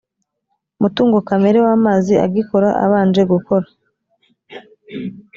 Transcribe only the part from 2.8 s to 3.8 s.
abanje gukora